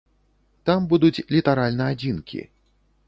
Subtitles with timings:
[0.69, 2.41] Там будуць літаральна адзінкі.